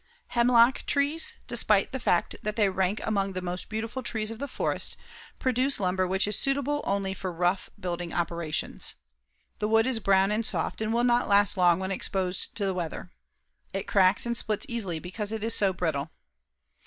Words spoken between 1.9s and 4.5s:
the fact that they rank among the most beautiful trees of the